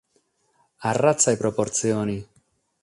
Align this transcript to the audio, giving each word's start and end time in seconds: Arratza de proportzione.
Arratza 0.93 1.29
de 1.29 1.37
proportzione. 1.43 2.15